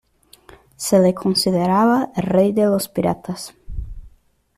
[0.77, 3.53] Se le consideraba el rey de los piratas.